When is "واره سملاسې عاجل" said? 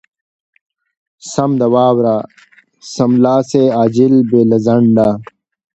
1.73-4.13